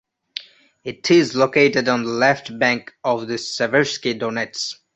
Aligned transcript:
It 0.83 1.11
is 1.11 1.35
located 1.35 1.87
on 1.87 2.03
the 2.03 2.09
left 2.09 2.57
bank 2.57 2.91
of 3.03 3.27
the 3.27 3.35
Seversky 3.35 4.19
Donets. 4.19 4.77